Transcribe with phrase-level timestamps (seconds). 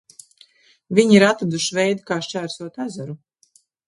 [0.99, 3.17] Viņi ir atraduši veidu kā šķērsot ezeru!